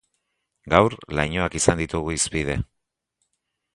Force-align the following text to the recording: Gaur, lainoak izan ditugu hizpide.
Gaur, 0.73 0.95
lainoak 1.19 1.57
izan 1.61 1.83
ditugu 1.83 2.15
hizpide. 2.17 2.57